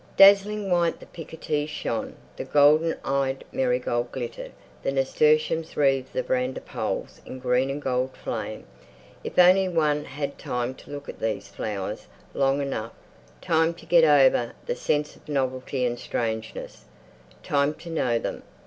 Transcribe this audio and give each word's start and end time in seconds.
Dazzling 0.17 0.71
white 0.71 0.99
the 0.99 1.05
picotees 1.05 1.69
shone; 1.69 2.15
the 2.35 2.43
golden 2.43 2.95
eyed 3.05 3.43
marigold 3.51 4.11
glittered; 4.11 4.51
the 4.81 4.91
nasturtiums 4.91 5.77
wreathed 5.77 6.11
the 6.13 6.23
veranda 6.23 6.59
poles 6.59 7.21
in 7.23 7.37
green 7.37 7.69
and 7.69 7.79
gold 7.79 8.17
flame. 8.17 8.63
If 9.23 9.37
only 9.37 9.69
one 9.69 10.05
had 10.05 10.39
time 10.39 10.73
to 10.73 10.89
look 10.89 11.07
at 11.07 11.19
these 11.19 11.49
flowers 11.49 12.07
long 12.33 12.63
enough, 12.63 12.93
time 13.41 13.75
to 13.75 13.85
get 13.85 14.03
over 14.03 14.53
the 14.65 14.75
sense 14.75 15.15
of 15.15 15.29
novelty 15.29 15.85
and 15.85 15.99
strangeness, 15.99 16.85
time 17.43 17.75
to 17.75 17.91
know 17.91 18.17
them! 18.17 18.41